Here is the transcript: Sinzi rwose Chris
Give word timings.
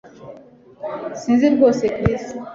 Sinzi 1.21 1.45
rwose 1.55 1.83
Chris 1.95 2.23